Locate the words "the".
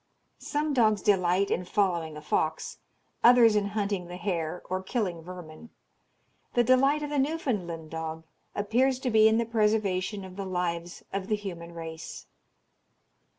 4.07-4.17, 6.55-6.63, 7.11-7.19, 9.37-9.45, 10.37-10.45, 11.27-11.35